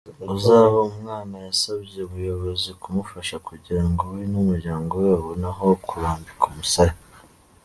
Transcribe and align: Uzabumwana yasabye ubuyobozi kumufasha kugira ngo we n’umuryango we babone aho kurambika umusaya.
Uzabumwana 0.35 1.35
yasabye 1.47 1.97
ubuyobozi 2.07 2.69
kumufasha 2.81 3.35
kugira 3.47 3.83
ngo 3.89 4.03
we 4.13 4.21
n’umuryango 4.31 4.91
we 5.01 5.05
babone 5.11 5.45
aho 5.53 5.67
kurambika 5.87 6.43
umusaya. 6.51 6.95